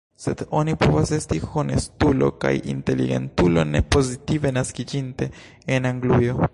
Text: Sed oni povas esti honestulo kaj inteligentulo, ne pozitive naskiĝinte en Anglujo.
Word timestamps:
Sed 0.21 0.39
oni 0.59 0.73
povas 0.83 1.11
esti 1.17 1.37
honestulo 1.51 2.31
kaj 2.45 2.53
inteligentulo, 2.75 3.67
ne 3.77 3.83
pozitive 3.97 4.57
naskiĝinte 4.61 5.33
en 5.77 5.91
Anglujo. 5.93 6.43